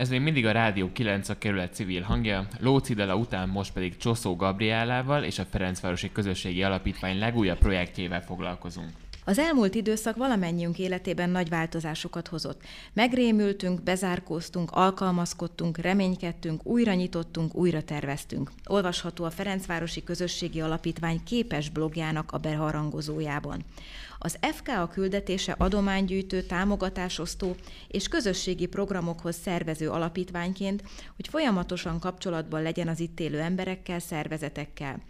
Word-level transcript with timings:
Ez 0.00 0.08
még 0.08 0.20
mindig 0.20 0.46
a 0.46 0.52
Rádió 0.52 0.92
9 0.92 1.28
a 1.28 1.38
kerület 1.38 1.74
civil 1.74 2.02
hangja, 2.02 2.46
Lóci 2.58 2.94
Dala 2.94 3.16
után 3.16 3.48
most 3.48 3.72
pedig 3.72 3.96
Csoszó 3.96 4.36
Gabriellával 4.36 5.24
és 5.24 5.38
a 5.38 5.44
Ferencvárosi 5.44 6.12
Közösségi 6.12 6.62
Alapítvány 6.62 7.18
legújabb 7.18 7.58
projektjével 7.58 8.22
foglalkozunk. 8.22 8.90
Az 9.24 9.38
elmúlt 9.38 9.74
időszak 9.74 10.16
valamennyiünk 10.16 10.78
életében 10.78 11.30
nagy 11.30 11.48
változásokat 11.48 12.28
hozott. 12.28 12.60
Megrémültünk, 12.92 13.82
bezárkóztunk, 13.82 14.70
alkalmazkodtunk, 14.70 15.78
reménykedtünk, 15.78 16.66
újra 16.66 16.94
nyitottunk, 16.94 17.54
újra 17.54 17.82
terveztünk. 17.82 18.50
Olvasható 18.64 19.24
a 19.24 19.30
Ferencvárosi 19.30 20.02
Közösségi 20.02 20.60
Alapítvány 20.60 21.24
képes 21.24 21.68
blogjának 21.68 22.32
a 22.32 22.38
beharangozójában. 22.38 23.64
Az 24.18 24.38
FKA 24.40 24.88
küldetése 24.88 25.54
adománygyűjtő, 25.58 26.42
támogatásosztó 26.42 27.54
és 27.88 28.08
közösségi 28.08 28.66
programokhoz 28.66 29.36
szervező 29.42 29.90
alapítványként, 29.90 30.82
hogy 31.16 31.28
folyamatosan 31.28 31.98
kapcsolatban 31.98 32.62
legyen 32.62 32.88
az 32.88 33.00
itt 33.00 33.20
élő 33.20 33.40
emberekkel, 33.40 33.98
szervezetekkel. 33.98 35.00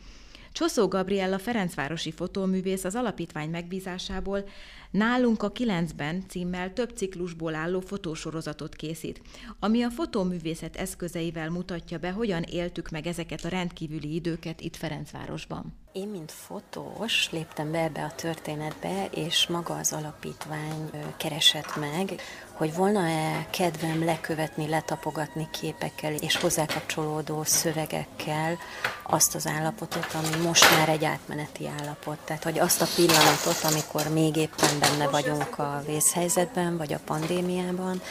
Csoszó 0.53 0.89
Gabriella 0.89 1.39
Ferencvárosi 1.39 2.11
fotóművész 2.11 2.85
az 2.85 2.95
alapítvány 2.95 3.51
megbízásából 3.51 4.45
Nálunk 4.91 5.43
a 5.43 5.51
kilencben 5.51 6.25
címmel 6.29 6.73
több 6.73 6.97
ciklusból 6.97 7.55
álló 7.55 7.81
fotósorozatot 7.81 8.75
készít, 8.75 9.23
ami 9.59 9.83
a 9.83 9.91
fotóművészet 9.91 10.77
eszközeivel 10.77 11.51
mutatja 11.51 11.99
be, 11.99 12.11
hogyan 12.11 12.43
éltük 12.43 12.91
meg 12.91 13.07
ezeket 13.07 13.45
a 13.45 13.49
rendkívüli 13.49 14.15
időket 14.15 14.61
itt 14.61 14.77
Ferencvárosban. 14.77 15.75
Én, 15.93 16.09
mint 16.09 16.33
fotós, 16.33 17.31
léptem 17.31 17.71
be 17.71 17.79
ebbe 17.79 18.03
a 18.03 18.15
történetbe, 18.15 19.09
és 19.15 19.47
maga 19.47 19.75
az 19.75 19.93
alapítvány 19.93 20.91
keresett 21.17 21.77
meg, 21.77 22.21
hogy 22.53 22.75
volna-e 22.75 23.47
kedvem 23.51 24.05
lekövetni, 24.05 24.69
letapogatni 24.69 25.49
képekkel 25.61 26.15
és 26.15 26.37
hozzákapcsolódó 26.37 27.43
szövegekkel 27.45 28.59
azt 29.03 29.35
az 29.35 29.47
állapotot, 29.47 30.07
ami 30.15 30.47
most 30.47 30.71
már 30.77 30.89
egy 30.89 31.05
átmeneti 31.05 31.69
állapot. 31.79 32.19
Tehát, 32.19 32.45
hogy 32.45 32.59
azt 32.59 32.83
a 32.83 32.87
pillanatot, 32.95 33.61
amikor 33.63 34.09
még 34.13 34.37
éppen 34.37 34.80
benne 34.81 35.09
vagyunk 35.09 35.59
a 35.59 35.83
vészhelyzetben, 35.87 36.77
vagy 36.77 36.93
a 36.93 36.99
pandémiában, 37.05 38.03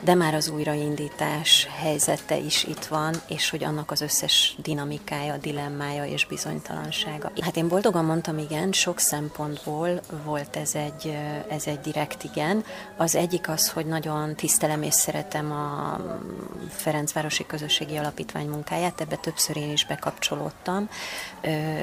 de 0.00 0.14
már 0.14 0.34
az 0.34 0.48
újraindítás 0.48 1.68
helyzete 1.76 2.36
is 2.36 2.64
itt 2.64 2.84
van, 2.84 3.14
és 3.28 3.50
hogy 3.50 3.64
annak 3.64 3.90
az 3.90 4.00
összes 4.00 4.56
dinamikája, 4.62 5.36
dilemmája 5.36 6.04
és 6.04 6.26
bizonytalansága. 6.26 7.30
Hát 7.40 7.56
én 7.56 7.68
boldogan 7.68 8.04
mondtam 8.04 8.38
igen, 8.38 8.72
sok 8.72 8.98
szempontból 8.98 10.00
volt 10.24 10.56
ez 10.56 10.74
egy, 10.74 11.16
ez 11.48 11.66
egy 11.66 11.80
direkt 11.80 12.24
igen. 12.24 12.64
Az 12.96 13.14
egyik 13.14 13.48
az, 13.48 13.68
hogy 13.70 13.86
nagyon 13.86 14.34
tisztelem 14.34 14.82
és 14.82 14.94
szeretem 14.94 15.52
a 15.52 16.00
Ferencvárosi 16.70 17.46
Közösségi 17.46 17.96
Alapítvány 17.96 18.48
munkáját, 18.48 19.00
ebbe 19.00 19.16
többször 19.16 19.56
én 19.56 19.72
is 19.72 19.86
bekapcsolódtam. 19.86 20.88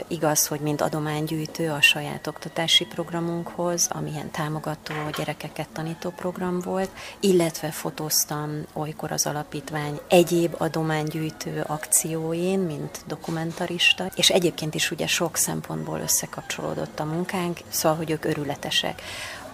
Igaz, 0.08 0.48
hogy 0.48 0.60
mint 0.60 0.82
adománygyűjtő 0.82 1.72
a 1.72 1.82
saját 1.82 2.28
oktatási 2.28 2.86
programunkhoz, 2.86 3.88
amilyen 3.92 4.25
ilyen 4.26 4.32
támogató, 4.32 4.94
gyerekeket 5.18 5.70
tanító 5.70 6.10
program 6.10 6.60
volt, 6.60 6.90
illetve 7.20 7.72
fotóztam 7.72 8.66
olykor 8.74 9.12
az 9.12 9.26
alapítvány 9.26 10.00
egyéb 10.08 10.56
adománygyűjtő 10.58 11.64
akcióin, 11.68 12.60
mint 12.60 13.04
dokumentarista, 13.08 14.06
és 14.16 14.30
egyébként 14.30 14.76
is 14.76 14.92
ugye 14.92 15.08
sok 15.08 15.36
szempontból 15.36 16.00
összekapcsolódott 16.00 17.00
a 17.00 17.04
munkánk, 17.04 17.60
szóval, 17.70 17.98
hogy 17.98 18.12
ők 18.12 18.26
örületesek. 18.26 19.02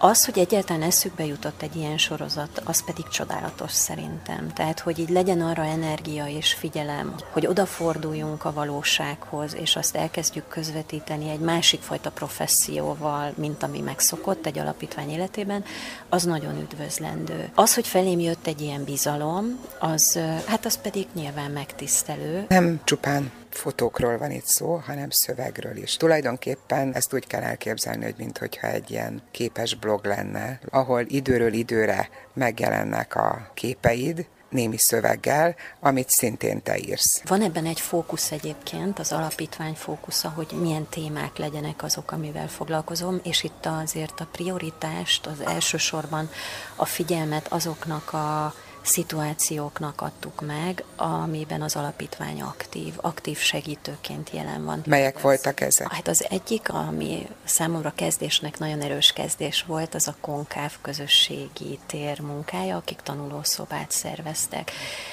Az, 0.04 0.26
hogy 0.26 0.40
egyáltalán 0.40 0.82
eszükbe 0.82 1.26
jutott 1.26 1.62
egy 1.62 1.76
ilyen 1.76 1.98
sorozat, 1.98 2.62
az 2.64 2.84
pedig 2.84 3.08
csodálatos 3.08 3.72
szerintem. 3.72 4.54
Tehát, 4.54 4.80
hogy 4.80 5.00
így 5.00 5.10
legyen 5.10 5.42
arra 5.42 5.64
energia 5.64 6.28
és 6.28 6.54
figyelem, 6.54 7.16
hogy 7.32 7.48
odaforduljunk 7.48 8.46
a 8.46 8.54
valósághoz, 8.54 9.56
és 9.56 9.76
azt 9.76 9.96
elkezdjük 9.96 10.48
közvetíteni 10.48 11.30
egy 11.30 11.40
másik 11.40 11.82
fajta 11.82 12.12
professzióval, 12.12 13.34
mint 13.36 13.64
ami 13.64 13.80
megszokott 13.80 14.46
egy 14.46 14.60
alapítvány 14.60 15.10
életében, 15.10 15.64
az 16.10 16.24
nagyon 16.24 16.60
üdvözlendő. 16.60 17.50
Az, 17.56 17.76
hogy 17.76 17.88
felém 17.88 18.20
jött 18.20 18.48
egy 18.48 18.62
ilyen 18.62 18.84
bizalom, 18.84 19.60
az, 19.80 20.20
hát 20.46 20.66
az 20.66 20.82
pedig 20.82 21.08
nyilván 21.14 21.52
megtisztelő. 21.52 22.46
Nem 22.48 22.80
csupán 22.84 23.32
fotókról 23.56 24.18
van 24.18 24.32
itt 24.32 24.46
szó, 24.46 24.82
hanem 24.86 25.10
szövegről 25.10 25.78
is. 25.78 25.98
Tulajdonképpen 25.98 26.94
ezt 26.94 27.14
úgy 27.14 27.28
kell 27.28 27.42
elképzelni, 27.42 28.04
hogy 28.04 28.16
mintha 28.18 28.68
egy 28.68 28.92
ilyen 28.92 29.22
képes 29.32 29.76
blog 29.76 30.06
lenne, 30.06 30.60
ahol 30.70 31.06
időről 31.08 31.54
időre 31.54 32.10
megjelennek 32.34 33.16
a 33.16 33.52
képeid, 33.54 34.28
némi 34.52 34.78
szöveggel, 34.78 35.56
amit 35.80 36.10
szintén 36.10 36.64
te 36.64 36.78
írsz. 36.78 37.22
Van 37.26 37.42
ebben 37.42 37.66
egy 37.66 37.80
fókusz 37.80 38.32
egyébként, 38.32 39.00
az 39.00 39.12
alapítvány 39.12 39.74
fókusza, 39.74 40.30
hogy 40.30 40.48
milyen 40.62 40.88
témák 40.90 41.38
legyenek 41.38 41.84
azok, 41.84 42.12
amivel 42.12 42.48
foglalkozom, 42.48 43.20
és 43.24 43.44
itt 43.44 43.66
azért 43.66 44.20
a 44.20 44.28
prioritást, 44.32 45.26
az 45.26 45.42
elsősorban 45.46 46.30
a 46.76 46.86
figyelmet 46.86 47.48
azoknak 47.48 48.14
a 48.14 48.54
szituációknak 48.82 50.02
adtuk 50.02 50.46
meg, 50.46 50.84
amiben 50.96 51.62
az 51.62 51.76
alapítvány 51.76 52.42
aktív, 52.42 52.94
aktív 52.96 53.38
segítőként 53.38 54.30
jelen 54.34 54.66
van. 54.66 54.84
Melyek 54.86 55.16
Ez, 55.16 55.22
voltak 55.22 55.62
ezek? 55.62 55.94
Hát 55.94 56.08
az 56.08 56.26
egyik, 56.30 56.70
ami 56.70 57.28
számomra 57.44 57.94
kezdésnek 57.96 58.60
nagyon 58.60 58.82
erős 58.82 59.12
kezdés 59.12 59.64
volt, 59.64 59.96
az 59.96 60.08
a 60.08 60.16
konkáv 60.22 60.74
közösségi 60.82 61.80
tér 61.86 62.20
munkája, 62.20 62.76
akik 62.76 63.00
tanulószobát 63.04 63.92
szerveztek. 63.92 64.72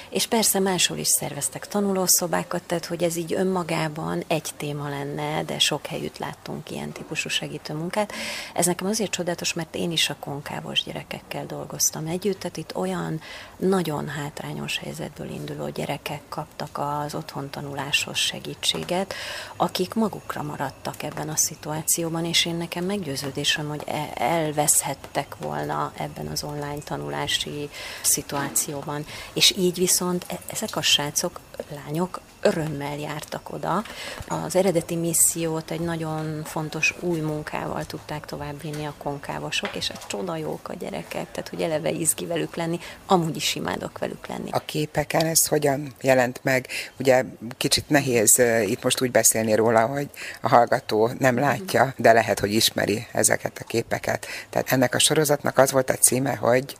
És 0.08 0.26
persze 0.26 0.58
máshol 0.58 0.98
is 0.98 1.08
szerveztek 1.08 1.68
tanulószobákat, 1.68 2.62
tehát 2.62 2.86
hogy 2.86 3.02
ez 3.02 3.16
így 3.16 3.32
önmagában 3.32 4.24
egy 4.26 4.50
téma 4.56 4.88
lenne, 4.88 5.42
de 5.42 5.58
sok 5.58 5.86
helyütt 5.86 6.18
láttunk 6.18 6.70
ilyen 6.70 6.92
típusú 6.92 7.28
segítő 7.28 7.74
munkát. 7.74 8.12
Ez 8.54 8.66
nekem 8.66 8.86
azért 8.86 9.10
csodálatos, 9.10 9.52
mert 9.52 9.74
én 9.74 9.90
is 9.90 10.10
a 10.10 10.16
konkávos 10.20 10.82
gyerekekkel 10.82 11.46
dolgoztam 11.46 12.06
együtt, 12.06 12.38
tehát 12.38 12.56
itt 12.56 12.76
olyan 12.76 13.20
nagyon 13.58 14.08
hátrányos 14.08 14.78
helyzetből 14.78 15.30
induló 15.30 15.68
gyerekek 15.68 16.20
kaptak 16.28 16.78
az 16.78 17.14
otthon 17.14 17.50
tanuláshoz 17.50 18.16
segítséget, 18.16 19.14
akik 19.56 19.94
magukra 19.94 20.42
maradtak 20.42 21.02
ebben 21.02 21.28
a 21.28 21.36
szituációban, 21.36 22.24
és 22.24 22.44
én 22.44 22.54
nekem 22.54 22.84
meggyőződésem, 22.84 23.68
hogy 23.68 23.82
e- 23.86 24.12
elveszhettek 24.14 25.36
volna 25.38 25.92
ebben 25.96 26.26
az 26.26 26.42
online 26.42 26.82
tanulási 26.84 27.70
szituációban. 28.02 29.04
És 29.32 29.54
így 29.56 29.78
viszont 29.78 30.24
e- 30.28 30.40
ezek 30.46 30.76
a 30.76 30.82
srácok, 30.82 31.40
lányok 31.68 32.20
örömmel 32.40 32.98
jártak 32.98 33.52
oda. 33.52 33.82
Az 34.28 34.56
eredeti 34.56 34.96
missziót 34.96 35.70
egy 35.70 35.80
nagyon 35.80 36.42
fontos 36.44 36.94
új 37.00 37.20
munkával 37.20 37.84
tudták 37.84 38.24
továbbvinni 38.24 38.84
a 38.84 38.94
konkávosok, 38.98 39.74
és 39.74 39.90
a 39.90 40.06
csoda 40.06 40.36
jók 40.36 40.68
a 40.68 40.74
gyerekek, 40.74 41.30
tehát 41.30 41.48
hogy 41.48 41.62
eleve 41.62 41.90
izgi 41.90 42.26
velük 42.26 42.56
lenni, 42.56 42.78
amúgy 43.06 43.36
is 43.36 43.54
imádok 43.54 43.98
velük 43.98 44.26
lenni. 44.26 44.50
A 44.50 44.58
képeken 44.58 45.26
ez 45.26 45.46
hogyan 45.46 45.94
jelent 46.00 46.40
meg? 46.42 46.66
Ugye 46.98 47.24
kicsit 47.56 47.88
nehéz 47.88 48.42
itt 48.66 48.82
most 48.82 49.02
úgy 49.02 49.10
beszélni 49.10 49.54
róla, 49.54 49.86
hogy 49.86 50.08
a 50.40 50.48
hallgató 50.48 51.10
nem 51.18 51.38
látja, 51.38 51.94
de 51.96 52.12
lehet, 52.12 52.40
hogy 52.40 52.52
ismeri 52.52 53.06
ezeket 53.12 53.58
a 53.60 53.64
képeket. 53.64 54.26
Tehát 54.50 54.72
ennek 54.72 54.94
a 54.94 54.98
sorozatnak 54.98 55.58
az 55.58 55.72
volt 55.72 55.90
a 55.90 55.94
címe, 55.94 56.34
hogy 56.34 56.76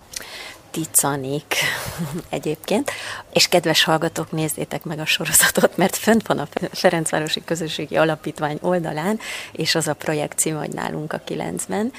Ticanik 0.71 1.55
egyébként, 2.29 2.91
és 3.33 3.49
kedves 3.49 3.84
hallgatók, 3.84 4.33
nézzétek 4.33 4.84
meg 4.84 4.99
a 4.99 5.06
sorozatot, 5.06 5.77
mert 5.77 5.97
fönt 5.97 6.27
van 6.27 6.39
a 6.39 6.49
Ferencvárosi 6.73 7.45
Közösségi 7.45 7.97
Alapítvány 7.97 8.59
oldalán, 8.61 9.19
és 9.53 9.75
az 9.75 9.89
a 9.89 9.95
projekt 9.95 10.39
cím, 10.39 10.57
hogy 10.57 10.73
nálunk 10.73 11.12
a 11.12 11.21
kilencben, 11.25 11.93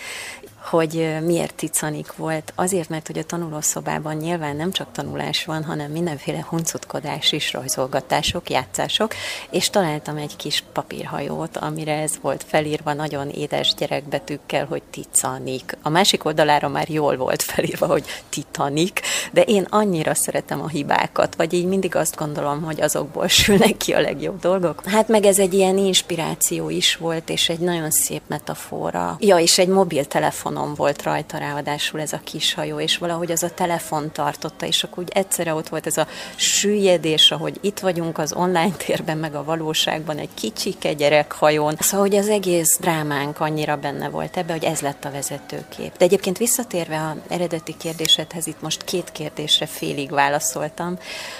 hogy 0.69 1.17
miért 1.25 1.55
ticanik 1.55 2.15
volt. 2.15 2.53
Azért, 2.55 2.89
mert 2.89 3.07
hogy 3.07 3.17
a 3.17 3.23
tanulószobában 3.23 4.15
nyilván 4.15 4.55
nem 4.55 4.71
csak 4.71 4.91
tanulás 4.91 5.45
van, 5.45 5.63
hanem 5.63 5.91
mindenféle 5.91 6.45
huncutkodás 6.49 7.31
is, 7.31 7.53
rajzolgatások, 7.53 8.49
játszások, 8.49 9.13
és 9.49 9.69
találtam 9.69 10.17
egy 10.17 10.35
kis 10.35 10.63
papírhajót, 10.73 11.57
amire 11.57 12.01
ez 12.01 12.11
volt 12.21 12.45
felírva 12.47 12.93
nagyon 12.93 13.29
édes 13.29 13.73
gyerekbetűkkel, 13.73 14.65
hogy 14.65 14.81
ticanik. 14.91 15.77
A 15.81 15.89
másik 15.89 16.25
oldalára 16.25 16.67
már 16.67 16.89
jól 16.89 17.17
volt 17.17 17.41
felírva, 17.41 17.85
hogy 17.85 18.05
titanik, 18.29 19.01
de 19.31 19.41
én 19.41 19.67
annyira 19.69 20.13
szeretem 20.13 20.61
a 20.61 20.67
hibákat, 20.67 21.35
vagy 21.35 21.53
így 21.53 21.65
mindig 21.65 21.95
azt 21.95 22.15
gondolom, 22.15 22.63
hogy 22.63 22.81
azokból 22.81 23.27
sülnek 23.27 23.77
ki 23.77 23.93
a 23.93 23.99
legjobb 23.99 24.39
dolgok. 24.39 24.85
Hát 24.85 25.07
meg 25.07 25.25
ez 25.25 25.39
egy 25.39 25.53
ilyen 25.53 25.77
inspiráció 25.77 26.69
is 26.69 26.95
volt, 26.95 27.29
és 27.29 27.49
egy 27.49 27.59
nagyon 27.59 27.91
szép 27.91 28.21
metafora. 28.27 29.17
Ja, 29.19 29.37
és 29.37 29.57
egy 29.57 29.67
mobiltelefon 29.67 30.57
telefonom 30.59 30.73
volt 30.75 31.03
rajta 31.03 31.37
ráadásul 31.37 32.01
ez 32.01 32.13
a 32.13 32.19
kis 32.23 32.53
hajó, 32.53 32.79
és 32.79 32.97
valahogy 32.97 33.31
az 33.31 33.43
a 33.43 33.49
telefon 33.49 34.11
tartotta, 34.11 34.65
és 34.65 34.83
akkor 34.83 35.03
úgy 35.03 35.11
egyszerre 35.13 35.53
ott 35.53 35.69
volt 35.69 35.85
ez 35.85 35.97
a 35.97 36.07
süllyedés, 36.35 37.31
ahogy 37.31 37.57
itt 37.61 37.79
vagyunk 37.79 38.17
az 38.17 38.33
online 38.33 38.71
térben, 38.71 39.17
meg 39.17 39.35
a 39.35 39.43
valóságban 39.43 40.17
egy 40.17 40.29
kicsike 40.33 40.93
gyerekhajón. 40.93 41.75
Szóval, 41.79 42.07
hogy 42.07 42.15
az 42.15 42.29
egész 42.29 42.77
drámánk 42.79 43.39
annyira 43.39 43.75
benne 43.75 44.09
volt 44.09 44.37
ebbe, 44.37 44.51
hogy 44.51 44.63
ez 44.63 44.79
lett 44.79 45.05
a 45.05 45.11
vezetőkép. 45.11 45.97
De 45.97 46.05
egyébként 46.05 46.37
visszatérve 46.37 46.97
a 46.97 47.15
eredeti 47.27 47.75
kérdésedhez, 47.77 48.47
itt 48.47 48.61
most 48.61 48.83
két 48.83 49.11
kérdésre 49.11 49.65
félig 49.65 50.11
válaszoltam. 50.11 50.97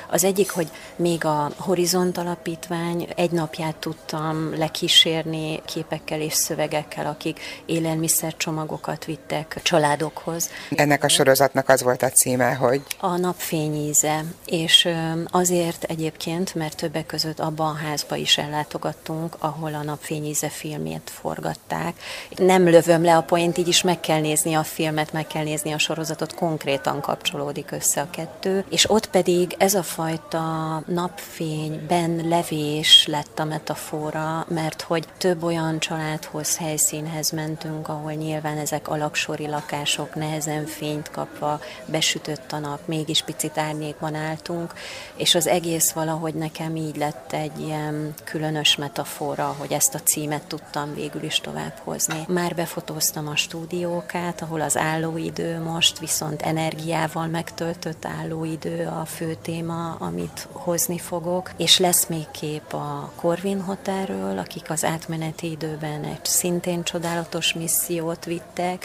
Az 0.10 0.24
egyik, 0.24 0.52
hogy 0.52 0.68
még 0.96 1.26
a 1.26 1.52
Horizont 1.58 2.18
Alapítvány 2.18 3.08
egy 3.16 3.32
napját 3.32 3.76
tudtam 3.76 4.58
lekísérni 4.58 5.62
képekkel 5.66 6.22
és 6.22 6.34
szövegekkel, 6.34 7.06
akik 7.06 7.40
élelmiszercsomagokat 7.66 8.99
vittek 9.06 9.60
családokhoz. 9.64 10.50
Ennek 10.70 11.04
a 11.04 11.08
sorozatnak 11.08 11.70
az 11.70 11.84
volt 11.84 12.04
a 12.04 12.10
címe, 12.10 12.54
hogy... 12.54 12.82
A 13.00 13.18
napfényíze, 13.18 14.24
és 14.46 14.88
azért 15.28 15.84
egyébként, 15.84 16.56
mert 16.56 16.78
többek 16.78 17.06
között 17.06 17.40
abba 17.40 17.64
a 17.64 17.74
házba 17.74 18.16
is 18.16 18.38
ellátogattunk, 18.38 19.36
ahol 19.40 19.74
a 19.74 19.84
napfényíze 19.84 20.50
filmét 20.50 21.12
forgatták. 21.22 21.94
Nem 22.36 22.70
lövöm 22.70 23.04
le 23.04 23.18
a 23.18 23.22
point, 23.22 23.58
így 23.58 23.68
is 23.68 23.82
meg 23.82 24.00
kell 24.00 24.20
nézni 24.20 24.54
a 24.54 24.64
filmet, 24.64 25.14
meg 25.14 25.28
kell 25.28 25.44
nézni 25.44 25.72
a 25.72 25.78
sorozatot, 25.78 26.36
konkrétan 26.36 27.02
kapcsolódik 27.02 27.72
össze 27.72 28.02
a 28.02 28.10
kettő, 28.10 28.66
és 28.70 28.90
ott 28.90 29.10
pedig 29.10 29.56
ez 29.58 29.74
a 29.74 29.84
fajta 29.84 30.84
napfényben 30.86 32.28
levés 32.28 33.06
lett 33.08 33.40
a 33.40 33.44
metafora, 33.44 34.46
mert 34.48 34.82
hogy 34.82 35.08
több 35.18 35.44
olyan 35.44 35.80
családhoz, 35.80 36.58
helyszínhez 36.58 37.30
mentünk, 37.30 37.88
ahol 37.88 38.12
nyilván 38.12 38.58
ezek 38.58 38.89
alaksori 38.90 39.48
lakások 39.48 40.16
nehezen 40.16 40.66
fényt 40.66 41.10
kapva, 41.10 41.60
besütött 41.86 42.52
a 42.52 42.60
nap, 42.60 42.80
mégis 42.86 43.22
picit 43.22 43.58
árnyékban 43.58 44.16
álltunk, 44.16 44.74
és 45.16 45.36
az 45.36 45.48
egész 45.48 45.92
valahogy 45.92 46.34
nekem 46.34 46.76
így 46.76 46.96
lett 46.98 47.34
egy 47.34 47.60
ilyen 47.60 48.14
különös 48.24 48.76
metafora, 48.76 49.56
hogy 49.58 49.72
ezt 49.72 49.96
a 49.96 50.00
címet 50.00 50.44
tudtam 50.44 50.94
végül 50.94 51.24
is 51.24 51.40
továbbhozni. 51.40 52.24
Már 52.28 52.56
befotóztam 52.56 53.28
a 53.28 53.36
stúdiókát, 53.36 54.42
ahol 54.42 54.62
az 54.62 54.78
állóidő 54.78 55.60
most 55.60 56.00
viszont 56.00 56.42
energiával 56.42 57.28
megtöltött 57.28 58.06
állóidő 58.06 58.88
a 58.88 59.06
fő 59.06 59.38
téma, 59.42 59.96
amit 60.00 60.48
hozni 60.52 60.98
fogok, 60.98 61.52
és 61.58 61.80
lesz 61.80 62.08
még 62.08 62.32
kép 62.32 62.74
a 62.74 63.12
Corvin 63.16 63.62
Hotelről, 63.62 64.38
akik 64.38 64.70
az 64.70 64.86
átmeneti 64.86 65.52
időben 65.52 66.04
egy 66.04 66.26
szintén 66.26 66.84
csodálatos 66.84 67.54
missziót 67.54 68.26
vittek, 68.26 68.79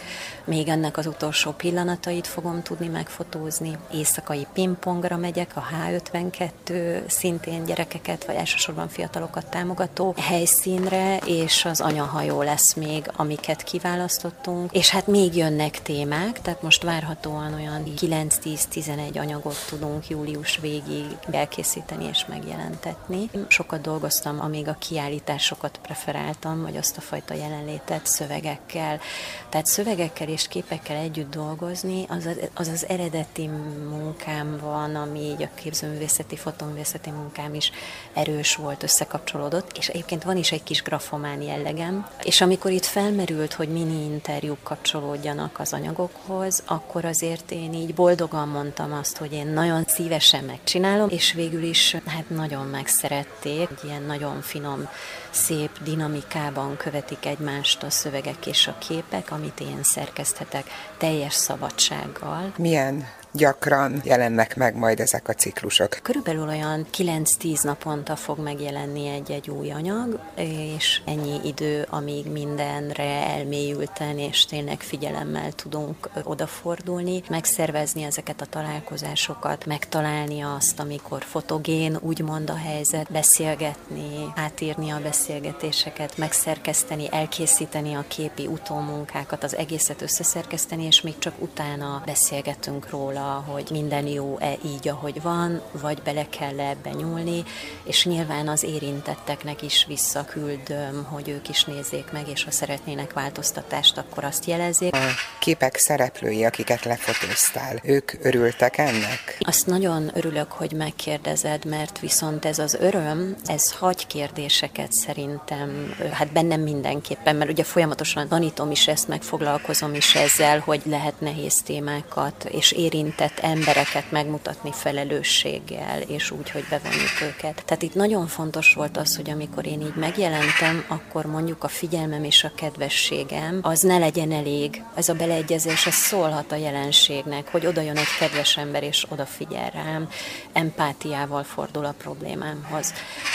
még 0.44 0.68
ennek 0.68 0.96
az 0.96 1.06
utolsó 1.06 1.50
pillanatait 1.50 2.26
fogom 2.26 2.62
tudni 2.62 2.88
megfotózni. 2.88 3.78
Éjszakai 3.92 4.46
pingpongra 4.52 5.16
megyek, 5.16 5.56
a 5.56 5.62
H52 5.86 7.00
szintén 7.06 7.64
gyerekeket, 7.64 8.24
vagy 8.24 8.34
elsősorban 8.34 8.88
fiatalokat 8.88 9.46
támogató 9.46 10.14
helyszínre, 10.18 11.16
és 11.16 11.64
az 11.64 11.80
anyahajó 11.80 12.42
lesz 12.42 12.74
még, 12.74 13.10
amiket 13.16 13.62
kiválasztottunk, 13.62 14.72
és 14.72 14.90
hát 14.90 15.06
még 15.06 15.36
jönnek 15.36 15.82
témák, 15.82 16.40
tehát 16.40 16.62
most 16.62 16.82
várhatóan 16.82 17.54
olyan 17.54 17.82
9-10-11 18.00 19.20
anyagot 19.20 19.56
tudunk 19.68 20.08
július 20.08 20.56
végig 20.56 21.04
elkészíteni 21.30 22.04
és 22.04 22.24
megjelentetni. 22.28 23.30
Sokat 23.48 23.80
dolgoztam, 23.80 24.40
amíg 24.40 24.68
a 24.68 24.76
kiállításokat 24.78 25.78
preferáltam, 25.82 26.62
vagy 26.62 26.76
azt 26.76 26.96
a 26.96 27.00
fajta 27.00 27.34
jelenlétet 27.34 28.06
szövegekkel. 28.06 29.00
Tehát 29.48 29.66
szövegekkel 29.66 29.83
és 30.26 30.48
képekkel 30.48 30.96
együtt 30.96 31.30
dolgozni, 31.30 32.04
az 32.08 32.28
az, 32.54 32.68
az 32.68 32.88
eredeti 32.88 33.46
munkám 33.88 34.58
van, 34.60 34.94
ami 34.94 35.18
így 35.20 35.42
a 35.42 35.48
képzőművészeti, 35.54 36.36
fotoművészeti 36.36 37.10
munkám 37.10 37.54
is 37.54 37.70
erős 38.12 38.56
volt, 38.56 38.82
összekapcsolódott, 38.82 39.78
és 39.78 39.88
egyébként 39.88 40.22
van 40.22 40.36
is 40.36 40.52
egy 40.52 40.62
kis 40.62 40.82
grafomán 40.82 41.42
jellegem, 41.42 42.08
és 42.22 42.40
amikor 42.40 42.70
itt 42.70 42.84
felmerült, 42.84 43.52
hogy 43.52 43.68
mini 43.68 44.04
interjúk 44.04 44.62
kapcsolódjanak 44.62 45.58
az 45.58 45.72
anyagokhoz, 45.72 46.62
akkor 46.66 47.04
azért 47.04 47.50
én 47.50 47.74
így 47.74 47.94
boldogan 47.94 48.48
mondtam 48.48 48.92
azt, 48.92 49.16
hogy 49.16 49.32
én 49.32 49.46
nagyon 49.46 49.84
szívesen 49.86 50.44
megcsinálom, 50.44 51.08
és 51.08 51.32
végül 51.32 51.62
is 51.62 51.96
hát 52.06 52.30
nagyon 52.30 52.66
megszerették, 52.66 53.68
egy 53.70 53.84
ilyen 53.84 54.02
nagyon 54.02 54.40
finom, 54.40 54.88
szép 55.30 55.70
dinamikában 55.82 56.76
követik 56.76 57.26
egymást 57.26 57.82
a 57.82 57.90
szövegek 57.90 58.46
és 58.46 58.66
a 58.66 58.78
képek, 58.78 59.30
amit 59.30 59.60
én 59.60 59.73
szerkeszthetek 59.82 60.66
teljes 60.98 61.34
szabadsággal. 61.34 62.52
Milyen 62.56 63.06
gyakran 63.36 64.00
jelennek 64.04 64.56
meg 64.56 64.76
majd 64.76 65.00
ezek 65.00 65.28
a 65.28 65.32
ciklusok? 65.32 65.98
Körülbelül 66.02 66.48
olyan 66.48 66.86
9-10 66.96 67.62
naponta 67.62 68.16
fog 68.16 68.38
megjelenni 68.38 69.08
egy-egy 69.08 69.50
új 69.50 69.70
anyag, 69.70 70.20
és 70.36 71.00
ennyi 71.04 71.40
idő, 71.44 71.86
amíg 71.90 72.30
mindenre 72.30 73.26
elmélyülten 73.36 74.18
és 74.18 74.44
tényleg 74.44 74.80
figyelemmel 74.80 75.52
tudunk 75.52 76.10
odafordulni, 76.22 77.22
megszervezni 77.28 78.02
ezeket 78.02 78.40
a 78.40 78.46
találkozásokat, 78.46 79.66
megtalálni 79.66 80.40
azt, 80.40 80.80
amikor 80.80 81.22
fotogén, 81.22 81.98
úgymond 82.00 82.50
a 82.50 82.56
helyzet, 82.56 83.12
beszélgetni, 83.12 84.32
átírni 84.34 84.90
a 84.90 85.00
beszélgetéseket, 85.02 86.16
megszerkeszteni, 86.16 87.08
elkészíteni 87.10 87.94
a 87.94 88.04
képi 88.08 88.46
utómunkákat, 88.46 89.44
az 89.44 89.56
egészet 89.56 90.02
összeszerkeszteni, 90.02 90.84
és 90.84 91.00
még 91.00 91.18
csak 91.18 91.34
utána 91.38 92.02
beszélgetünk 92.06 92.90
róla, 92.90 93.23
hogy 93.32 93.68
minden 93.70 94.06
jó-e 94.06 94.56
így, 94.64 94.88
ahogy 94.88 95.22
van, 95.22 95.62
vagy 95.72 96.02
bele 96.02 96.26
kell 96.28 96.60
-e 96.60 96.68
ebbe 96.68 96.90
nyúlni, 96.90 97.44
és 97.84 98.04
nyilván 98.04 98.48
az 98.48 98.62
érintetteknek 98.62 99.62
is 99.62 99.84
visszaküldöm, 99.88 101.04
hogy 101.04 101.28
ők 101.28 101.48
is 101.48 101.64
nézzék 101.64 102.12
meg, 102.12 102.28
és 102.28 102.44
ha 102.44 102.50
szeretnének 102.50 103.12
változtatást, 103.12 103.98
akkor 103.98 104.24
azt 104.24 104.44
jelezzék. 104.44 104.94
A 104.94 104.98
képek 105.38 105.76
szereplői, 105.76 106.44
akiket 106.44 106.84
lefotóztál, 106.84 107.80
ők 107.82 108.12
örültek 108.22 108.78
ennek? 108.78 109.36
Azt 109.40 109.66
nagyon 109.66 110.10
örülök, 110.14 110.52
hogy 110.52 110.72
megkérdezed, 110.72 111.64
mert 111.64 111.98
viszont 111.98 112.44
ez 112.44 112.58
az 112.58 112.74
öröm, 112.74 113.36
ez 113.44 113.72
hagy 113.72 114.06
kérdéseket 114.06 114.92
szerintem, 114.92 115.94
hát 116.12 116.32
bennem 116.32 116.60
mindenképpen, 116.60 117.36
mert 117.36 117.50
ugye 117.50 117.64
folyamatosan 117.64 118.28
tanítom 118.28 118.70
is 118.70 118.88
ezt, 118.88 119.08
megfoglalkozom 119.08 119.94
is 119.94 120.14
ezzel, 120.14 120.58
hogy 120.58 120.82
lehet 120.84 121.20
nehéz 121.20 121.62
témákat 121.62 122.44
és 122.44 122.72
érint 122.72 123.13
érintett 123.20 123.44
embereket 123.44 124.10
megmutatni 124.10 124.72
felelősséggel, 124.72 126.00
és 126.00 126.30
úgy, 126.30 126.50
hogy 126.50 126.64
bevonjuk 126.70 127.20
őket. 127.22 127.62
Tehát 127.64 127.82
itt 127.82 127.94
nagyon 127.94 128.26
fontos 128.26 128.74
volt 128.74 128.96
az, 128.96 129.16
hogy 129.16 129.30
amikor 129.30 129.66
én 129.66 129.80
így 129.80 129.94
megjelentem, 129.94 130.84
akkor 130.88 131.26
mondjuk 131.26 131.64
a 131.64 131.68
figyelmem 131.68 132.24
és 132.24 132.44
a 132.44 132.52
kedvességem 132.54 133.58
az 133.62 133.80
ne 133.80 133.98
legyen 133.98 134.32
elég. 134.32 134.82
Ez 134.94 135.08
a 135.08 135.14
beleegyezés, 135.14 135.86
ez 135.86 135.94
szólhat 135.94 136.52
a 136.52 136.56
jelenségnek, 136.56 137.48
hogy 137.50 137.66
oda 137.66 137.80
jön 137.80 137.96
egy 137.96 138.16
kedves 138.18 138.56
ember, 138.56 138.82
és 138.82 139.06
odafigyel 139.08 139.70
rám, 139.70 140.08
empátiával 140.52 141.42
fordul 141.42 141.84
a 141.84 141.94
problémámhoz. 141.98 142.92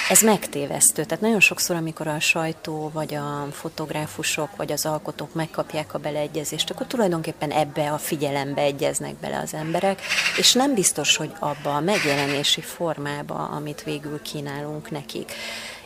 Ez 0.10 0.22
megtévesztő. 0.22 1.04
Tehát 1.04 1.24
nagyon 1.24 1.40
sokszor, 1.40 1.76
amikor 1.76 2.08
a 2.08 2.20
sajtó, 2.20 2.90
vagy 2.94 3.14
a 3.14 3.48
fotográfusok, 3.52 4.56
vagy 4.56 4.72
az 4.72 4.86
alkotók 4.86 5.34
megkapják 5.34 5.94
a 5.94 6.00
beleegyezést, 6.00 6.70
akkor 6.70 6.88
tulajdonképpen 6.88 7.52
ebbe 7.52 7.92
a 7.92 7.98
figyelembe 7.98 8.62
egyeznek 8.62 9.16
bele 9.16 9.40
az 9.40 9.54
emberek 9.60 10.02
és 10.38 10.54
nem 10.54 10.74
biztos, 10.74 11.16
hogy 11.16 11.32
abba 11.40 11.76
a 11.76 11.80
megjelenési 11.80 12.62
formába, 12.62 13.36
amit 13.36 13.84
végül 13.84 14.22
kínálunk 14.22 14.92
nekik. 14.92 15.34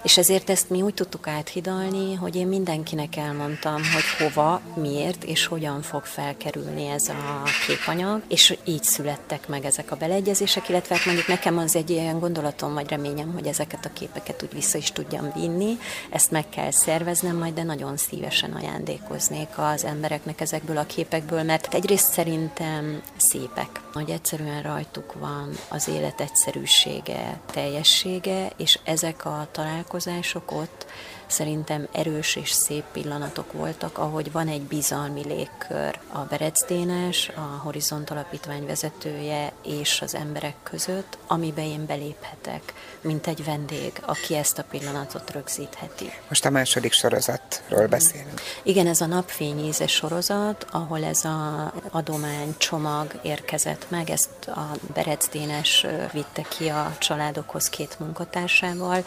És 0.04 0.18
ezért 0.18 0.50
ezt 0.50 0.70
mi 0.70 0.82
úgy 0.82 0.94
tudtuk 0.94 1.28
áthidalni, 1.28 2.14
hogy 2.14 2.36
én 2.36 2.48
mindenkinek 2.48 3.16
elmondtam, 3.16 3.74
hogy 3.74 4.04
hova, 4.18 4.62
miért 4.76 5.24
és 5.24 5.46
hogyan 5.46 5.82
fog 5.82 6.06
felkerülni 6.06 6.88
ez 6.88 7.08
a 7.08 7.42
képanyag, 7.68 8.22
és 8.28 8.58
így 8.64 8.84
születtek 8.84 9.48
meg 9.48 9.66
ezek 9.66 9.92
a 9.92 9.96
beleegyezések, 9.96 10.70
illetve 10.70 10.96
hát 10.96 11.06
mondjuk 11.06 11.28
nekem 11.28 11.58
az 11.58 11.76
egy 11.76 11.90
ilyen 11.90 12.20
gondolatom 12.20 12.74
vagy 12.74 12.90
reményem, 12.90 13.34
hogy 13.34 13.48
ezeket 13.48 13.86
a 13.86 13.94
képeket 13.94 14.44
úgy 14.44 14.54
vissza 14.54 14.78
is 14.78 14.92
tudjam 14.92 15.32
vinni, 15.36 15.78
ezt 16.10 16.32
meg 16.32 16.50
kell 16.50 16.72
szerveznem 16.72 17.38
majd, 17.38 17.54
de 17.54 17.64
nagyon 17.64 17.98
szívesen 17.98 18.52
ajándékoznék 18.52 19.50
az 19.56 19.84
embereknek 19.84 20.42
ezekből 20.42 20.78
a 20.78 20.86
képekből, 20.86 21.44
mert 21.44 21.74
egyrészt 21.74 22.12
szerintem 22.12 23.02
szépek, 23.18 23.82
hogy 23.94 24.10
egyszerűen 24.10 24.62
rajtuk 24.62 25.14
van 25.14 25.50
az 25.70 25.88
élet 25.88 26.22
egyszerűsége, 26.22 27.40
teljessége, 27.52 28.52
és 28.58 28.80
ezek 28.84 29.26
a 29.26 29.48
találkozások 29.52 29.92
találkozások 29.94 30.52
ott, 30.52 30.86
szerintem 31.28 31.88
erős 31.92 32.36
és 32.36 32.52
szép 32.52 32.84
pillanatok 32.92 33.52
voltak, 33.52 33.98
ahogy 33.98 34.32
van 34.32 34.48
egy 34.48 34.62
bizalmi 34.62 35.24
légkör 35.26 36.00
a 36.12 36.20
Berec 36.20 36.66
Dénes, 36.66 37.30
a 37.36 37.60
Horizont 37.64 38.10
Alapítvány 38.10 38.66
vezetője 38.66 39.52
és 39.64 40.02
az 40.02 40.16
emberek 40.16 40.56
között, 40.64 41.18
amiben 41.28 41.66
én 41.66 41.86
beléphetek, 41.86 42.74
mint 43.02 43.28
egy 43.28 43.46
vendég, 43.46 43.92
aki 44.06 44.36
ezt 44.36 44.58
a 44.58 44.64
pillanatot 44.64 45.32
rögzítheti. 45.32 46.12
Most 46.28 46.46
a 46.46 46.50
második 46.50 46.92
sorozatról 46.92 47.88
beszélünk. 47.88 48.42
Igen, 48.64 48.88
ez 48.88 49.02
a 49.02 49.06
napfényíze 49.06 49.88
sorozat, 49.88 50.66
ahol 50.72 51.04
ez 51.04 51.26
a 51.26 51.74
adomány 51.92 52.56
csomag 52.58 53.20
érkezett 53.22 53.86
meg, 53.90 54.10
ezt 54.10 54.48
a 54.48 54.72
Berec 54.94 55.30
Dénes 55.30 55.86
vitte 56.12 56.42
ki 56.42 56.68
a 56.68 56.96
családokhoz 57.00 57.70
két 57.70 58.00
munkatársával, 58.00 59.06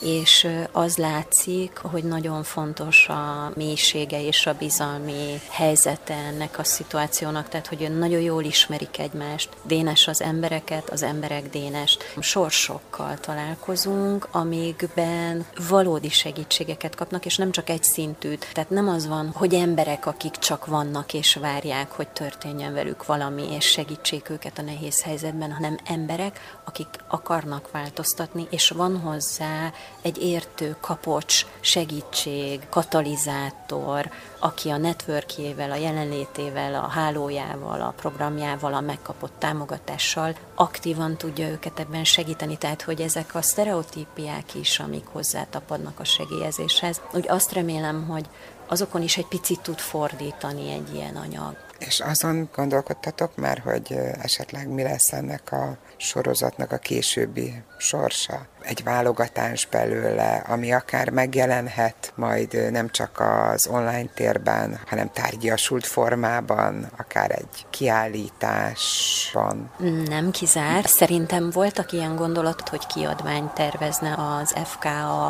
és 0.00 0.48
az 0.72 0.96
látszik, 0.96 1.53
látszik, 1.54 1.78
hogy 1.78 2.04
nagyon 2.04 2.42
fontos 2.42 3.08
a 3.08 3.52
mélysége 3.56 4.22
és 4.22 4.46
a 4.46 4.54
bizalmi 4.54 5.40
helyzete 5.50 6.14
ennek 6.14 6.58
a 6.58 6.64
szituációnak, 6.64 7.48
tehát 7.48 7.66
hogy 7.66 7.98
nagyon 7.98 8.20
jól 8.20 8.44
ismerik 8.44 8.98
egymást. 8.98 9.48
Dénes 9.62 10.06
az 10.08 10.22
embereket, 10.22 10.90
az 10.90 11.02
emberek 11.02 11.50
Dénest. 11.50 12.14
Sorsokkal 12.20 13.18
találkozunk, 13.20 14.28
amikben 14.30 15.46
valódi 15.68 16.08
segítségeket 16.08 16.94
kapnak, 16.94 17.24
és 17.24 17.36
nem 17.36 17.50
csak 17.50 17.68
egy 17.68 17.84
szintűt. 17.84 18.46
Tehát 18.52 18.70
nem 18.70 18.88
az 18.88 19.06
van, 19.06 19.30
hogy 19.34 19.54
emberek, 19.54 20.06
akik 20.06 20.32
csak 20.32 20.66
vannak 20.66 21.14
és 21.14 21.34
várják, 21.34 21.90
hogy 21.90 22.08
történjen 22.08 22.72
velük 22.72 23.06
valami, 23.06 23.54
és 23.54 23.64
segítsék 23.64 24.30
őket 24.30 24.58
a 24.58 24.62
nehéz 24.62 25.02
helyzetben, 25.02 25.52
hanem 25.52 25.78
emberek, 25.84 26.58
akik 26.64 26.88
akarnak 27.08 27.70
változtatni, 27.70 28.46
és 28.50 28.68
van 28.68 29.00
hozzá 29.00 29.72
egy 30.02 30.22
értő 30.22 30.76
kapocs, 30.80 31.43
segítség, 31.60 32.60
katalizátor, 32.68 34.10
aki 34.38 34.68
a 34.68 34.76
networkjével, 34.76 35.70
a 35.70 35.76
jelenlétével, 35.76 36.74
a 36.74 36.88
hálójával, 36.88 37.80
a 37.80 37.94
programjával, 37.96 38.74
a 38.74 38.80
megkapott 38.80 39.32
támogatással 39.38 40.36
aktívan 40.54 41.16
tudja 41.16 41.48
őket 41.48 41.78
ebben 41.78 42.04
segíteni. 42.04 42.56
Tehát, 42.56 42.82
hogy 42.82 43.00
ezek 43.00 43.34
a 43.34 43.42
sztereotípiák 43.42 44.54
is, 44.54 44.78
amik 44.78 45.06
hozzátapadnak 45.06 46.00
a 46.00 46.04
segélyezéshez. 46.04 47.00
Úgy 47.12 47.28
azt 47.28 47.52
remélem, 47.52 48.06
hogy 48.08 48.24
azokon 48.66 49.02
is 49.02 49.16
egy 49.16 49.26
picit 49.26 49.60
tud 49.60 49.78
fordítani 49.78 50.72
egy 50.72 50.94
ilyen 50.94 51.16
anyag. 51.16 51.56
És 51.78 52.00
azon 52.00 52.48
gondolkodtatok 52.54 53.36
már, 53.36 53.58
hogy 53.58 53.98
esetleg 54.22 54.68
mi 54.68 54.82
lesz 54.82 55.12
ennek 55.12 55.52
a 55.52 55.76
sorozatnak 55.96 56.72
a 56.72 56.78
későbbi 56.78 57.62
sorsa? 57.78 58.46
Egy 58.62 58.84
válogatás 58.84 59.66
belőle, 59.66 60.44
ami 60.48 60.72
akár 60.72 61.10
megjelenhet 61.10 62.12
majd 62.14 62.70
nem 62.70 62.90
csak 62.90 63.20
az 63.20 63.66
online 63.66 64.08
térben, 64.14 64.80
hanem 64.86 65.10
tárgyasult 65.12 65.86
formában, 65.86 66.90
akár 66.96 67.30
egy 67.30 67.66
kiállításban. 67.70 69.70
Nem 70.06 70.30
kizár. 70.30 70.86
Szerintem 70.86 71.50
voltak 71.50 71.92
ilyen 71.92 72.16
gondolatok, 72.16 72.68
hogy 72.68 72.86
kiadványt 72.86 73.54
tervezne 73.54 74.14
az 74.40 74.54
FKA 74.64 75.26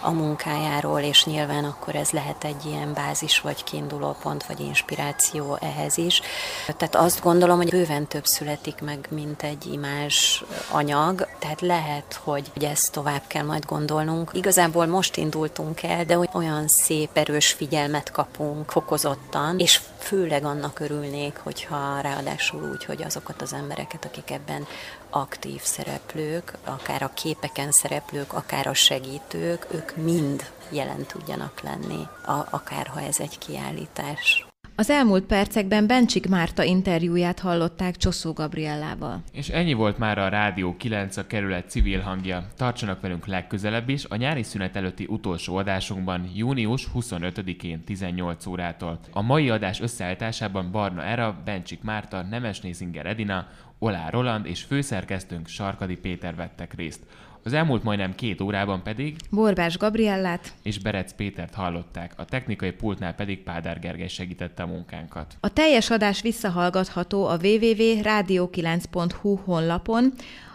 a 0.00 0.10
munkájáról, 0.10 1.00
és 1.00 1.24
nyilván 1.24 1.64
akkor 1.64 1.94
ez 1.94 2.10
lehet 2.10 2.44
egy 2.44 2.66
ilyen 2.66 2.92
bázis, 2.94 3.40
vagy 3.40 3.64
kiinduló 3.64 4.16
pont, 4.22 4.46
vagy 4.46 4.60
inspiráció 4.60 5.58
ehhez 5.60 5.81
is. 5.96 6.20
Tehát 6.66 6.94
azt 6.94 7.22
gondolom, 7.22 7.56
hogy 7.56 7.70
bőven 7.70 8.06
több 8.06 8.26
születik 8.26 8.80
meg, 8.80 9.06
mint 9.10 9.42
egy 9.42 9.66
imás 9.72 10.44
anyag, 10.70 11.28
tehát 11.38 11.60
lehet, 11.60 12.20
hogy 12.22 12.50
ezt 12.60 12.92
tovább 12.92 13.22
kell 13.26 13.44
majd 13.44 13.64
gondolnunk. 13.64 14.30
Igazából 14.32 14.86
most 14.86 15.16
indultunk 15.16 15.82
el, 15.82 16.04
de 16.04 16.18
olyan 16.32 16.68
szép, 16.68 17.10
erős 17.12 17.52
figyelmet 17.52 18.10
kapunk 18.10 18.70
fokozottan, 18.70 19.58
és 19.58 19.80
főleg 19.98 20.44
annak 20.44 20.80
örülnék, 20.80 21.36
hogyha 21.42 22.00
ráadásul 22.00 22.70
úgy, 22.70 22.84
hogy 22.84 23.02
azokat 23.02 23.42
az 23.42 23.52
embereket, 23.52 24.04
akik 24.04 24.30
ebben 24.30 24.66
aktív 25.10 25.60
szereplők, 25.62 26.52
akár 26.64 27.02
a 27.02 27.10
képeken 27.14 27.70
szereplők, 27.72 28.32
akár 28.32 28.66
a 28.66 28.74
segítők, 28.74 29.66
ők 29.70 29.96
mind 29.96 30.50
jelen 30.68 31.06
tudjanak 31.06 31.60
lenni, 31.60 32.06
akárha 32.50 33.00
ez 33.00 33.20
egy 33.20 33.38
kiállítás. 33.38 34.51
Az 34.82 34.90
elmúlt 34.90 35.24
percekben 35.24 35.86
Bencsik 35.86 36.28
Márta 36.28 36.62
interjúját 36.62 37.38
hallották 37.38 37.96
Csoszó 37.96 38.32
Gabriellával. 38.32 39.22
És 39.32 39.48
ennyi 39.48 39.72
volt 39.72 39.98
már 39.98 40.18
a 40.18 40.28
Rádió 40.28 40.76
9 40.76 41.16
a 41.16 41.26
kerület 41.26 41.70
civil 41.70 42.00
hangja. 42.00 42.46
Tartsanak 42.56 43.00
velünk 43.00 43.26
legközelebb 43.26 43.88
is 43.88 44.04
a 44.04 44.16
nyári 44.16 44.42
szünet 44.42 44.76
előtti 44.76 45.06
utolsó 45.08 45.56
adásunkban 45.56 46.30
június 46.34 46.88
25-én 46.94 47.84
18 47.84 48.46
órától. 48.46 48.98
A 49.12 49.22
mai 49.22 49.50
adás 49.50 49.80
összeállításában 49.80 50.70
Barna 50.70 51.04
Era, 51.04 51.40
Bencsik 51.44 51.82
Márta, 51.82 52.22
Nemes 52.22 52.60
Nézinger 52.60 53.06
Edina, 53.06 53.46
Olá 53.78 54.10
Roland 54.10 54.46
és 54.46 54.62
főszerkesztőnk 54.62 55.48
Sarkadi 55.48 55.96
Péter 55.96 56.34
vettek 56.34 56.74
részt. 56.74 57.00
Az 57.44 57.52
elmúlt 57.52 57.82
majdnem 57.82 58.14
két 58.14 58.40
órában 58.40 58.82
pedig 58.82 59.16
Borbás 59.30 59.78
Gabriellát 59.78 60.52
és 60.62 60.78
Berec 60.78 61.12
Pétert 61.12 61.54
hallották, 61.54 62.12
a 62.16 62.24
technikai 62.24 62.70
pultnál 62.70 63.14
pedig 63.14 63.42
Pádár 63.42 63.78
Gergely 63.78 64.08
segítette 64.08 64.62
a 64.62 64.66
munkánkat. 64.66 65.36
A 65.40 65.52
teljes 65.52 65.90
adás 65.90 66.22
visszahallgatható 66.22 67.26
a 67.26 67.36
www.radio9.hu 67.36 69.34
honlapon. 69.34 70.12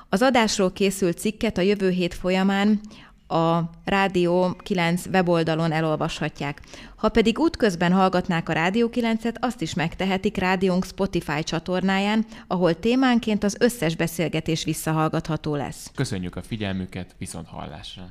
Az 0.09 0.21
adásról 0.21 0.71
készült 0.71 1.17
cikket 1.17 1.57
a 1.57 1.61
jövő 1.61 1.89
hét 1.89 2.13
folyamán 2.13 2.79
a 3.27 3.69
Rádió 3.85 4.55
9 4.63 5.05
weboldalon 5.05 5.71
elolvashatják. 5.71 6.61
Ha 6.95 7.09
pedig 7.09 7.39
útközben 7.39 7.91
hallgatnák 7.91 8.49
a 8.49 8.53
Rádió 8.53 8.89
9-et, 8.93 9.35
azt 9.39 9.61
is 9.61 9.73
megtehetik 9.73 10.37
rádiónk 10.37 10.85
Spotify 10.85 11.43
csatornáján, 11.43 12.25
ahol 12.47 12.79
témánként 12.79 13.43
az 13.43 13.55
összes 13.59 13.95
beszélgetés 13.95 14.63
visszahallgatható 14.63 15.55
lesz. 15.55 15.91
Köszönjük 15.95 16.35
a 16.35 16.41
figyelmüket, 16.41 17.15
viszont 17.17 17.47
hallásra! 17.47 18.03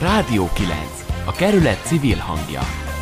Rádió 0.00 0.50
9. 0.54 0.78
A 1.24 1.32
kerület 1.32 1.84
civil 1.84 2.18
hangja. 2.18 2.93